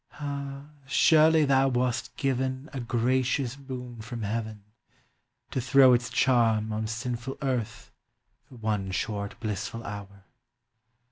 [0.19, 0.63] Ah!
[0.87, 4.63] surely thou wast given, A gracious boon from heaven,
[5.51, 7.91] To throw its charm on sinful earth
[8.49, 10.25] for one short blissful hour!